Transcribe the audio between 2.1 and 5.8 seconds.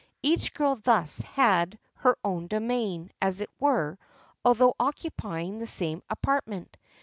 own domain, as it were, although occupying the